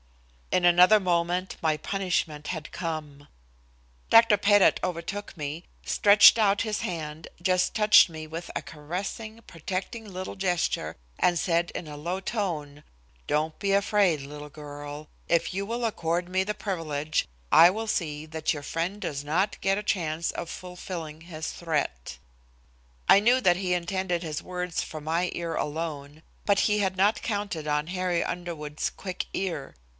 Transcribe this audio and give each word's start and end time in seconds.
In 0.51 0.65
another 0.65 0.99
moment 0.99 1.57
my 1.61 1.77
punishment 1.77 2.47
had 2.47 2.71
come. 2.71 3.27
Dr. 4.09 4.35
Pettit 4.35 4.79
overtook 4.83 5.37
me, 5.37 5.63
stretched 5.85 6.37
out 6.39 6.63
his 6.63 6.81
hand, 6.81 7.27
just 7.41 7.73
touched 7.73 8.09
me 8.09 8.25
with 8.27 8.49
a 8.53 8.63
caressing, 8.63 9.43
protecting 9.45 10.03
little 10.03 10.35
gesture, 10.35 10.97
and 11.19 11.37
said 11.39 11.71
in 11.71 11.87
a 11.87 11.95
low 11.95 12.19
tone, 12.19 12.83
"Don't 13.27 13.57
be 13.59 13.71
afraid, 13.73 14.21
little 14.23 14.49
girl: 14.49 15.07
If 15.29 15.53
you 15.53 15.65
will 15.67 15.85
accord 15.85 16.27
me 16.27 16.43
the 16.43 16.55
privilege, 16.55 17.27
I 17.49 17.69
will 17.69 17.87
see 17.87 18.25
that 18.25 18.53
your 18.53 18.63
friend 18.63 18.99
does 18.99 19.23
not 19.23 19.61
get 19.61 19.77
a 19.77 19.83
chance 19.83 20.31
of 20.31 20.49
fulfilling 20.49 21.21
his 21.21 21.51
threat." 21.51 22.17
I 23.07 23.19
knew 23.21 23.39
that 23.39 23.55
he 23.57 23.73
intended 23.75 24.23
his 24.23 24.41
words 24.41 24.81
for 24.81 24.99
my 24.99 25.29
ear 25.33 25.55
alone, 25.55 26.23
but 26.43 26.61
he 26.61 26.79
had 26.79 26.97
not 26.97 27.21
counted 27.21 27.67
on 27.67 27.87
Harry 27.87 28.23
Underwood's 28.23 28.89
quick 28.89 29.27
ear. 29.33 29.75